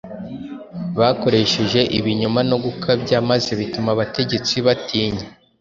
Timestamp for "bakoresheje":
0.99-1.79